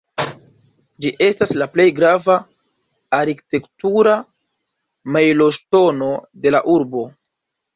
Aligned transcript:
Ĝi 1.05 1.09
estas 1.25 1.53
la 1.61 1.67
plej 1.75 1.85
grava 1.99 2.37
arkitektura 3.19 4.17
mejloŝtono 5.19 6.11
de 6.47 6.57
la 6.57 6.65
urbo. 6.79 7.07